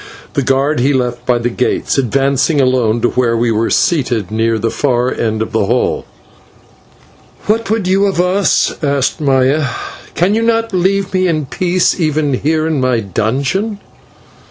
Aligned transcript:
The 0.33 0.41
guard 0.41 0.79
he 0.79 0.93
left 0.93 1.27
by 1.27 1.37
the 1.37 1.51
gates, 1.51 1.99
advancing 1.99 2.59
alone 2.59 3.01
to 3.01 3.09
where 3.09 3.37
we 3.37 3.51
were 3.51 3.69
seated 3.69 4.31
at 4.33 4.61
the 4.63 4.71
far 4.71 5.13
end 5.13 5.43
of 5.43 5.51
the 5.51 5.67
hall. 5.67 6.07
"What 7.45 7.69
would 7.69 7.87
you 7.87 8.07
of 8.07 8.19
us?" 8.19 8.75
asked 8.83 9.21
Maya. 9.21 9.65
"Can 10.15 10.33
you 10.33 10.41
not 10.41 10.73
leave 10.73 11.13
me 11.13 11.27
in 11.27 11.45
peace 11.45 11.99
even 11.99 12.33
here 12.33 12.65
in 12.65 12.81
my 12.81 12.99
dungeon?" 13.01 13.77